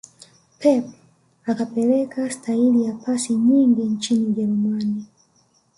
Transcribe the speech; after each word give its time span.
pep 0.59 0.85
akapeleka 1.45 2.29
staili 2.31 2.83
ya 2.85 2.93
pasi 2.93 3.33
nyingi 3.35 3.81
nchini 3.83 4.25
ujerumani 4.25 5.05